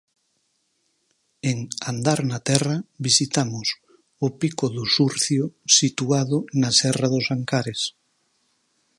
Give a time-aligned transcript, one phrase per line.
[1.51, 1.57] En
[1.91, 3.67] Andar na Terra visitamos
[4.25, 5.43] O Pico do Surcio
[5.79, 7.81] situado na Serra dos Ancares.